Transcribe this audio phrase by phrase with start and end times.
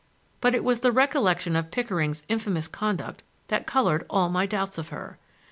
[0.39, 4.89] But it was the recollection of Pickering's infamous conduct that colored all my doubts of
[4.89, 5.19] her.